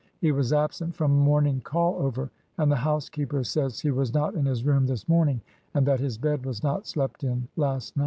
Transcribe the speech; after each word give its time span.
He 0.19 0.31
was 0.31 0.51
absent 0.51 0.95
from 0.95 1.11
morning 1.11 1.61
call 1.61 1.93
over. 2.01 2.31
And 2.57 2.71
the 2.71 2.75
house 2.75 3.07
keeper 3.07 3.43
says 3.43 3.81
he 3.81 3.91
was 3.91 4.15
not 4.15 4.33
in 4.33 4.47
his 4.47 4.65
room 4.65 4.87
this 4.87 5.07
morning, 5.07 5.41
and 5.75 5.85
that 5.85 5.99
his 5.99 6.17
bed 6.17 6.43
was 6.43 6.63
not 6.63 6.87
slept 6.87 7.23
in 7.23 7.47
last 7.55 7.95
night." 7.95 7.99